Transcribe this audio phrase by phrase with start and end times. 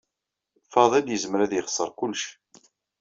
[0.71, 2.23] Faḍil yezmer ad yexser kullec.